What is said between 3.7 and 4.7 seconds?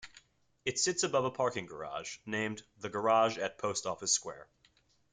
Office Square.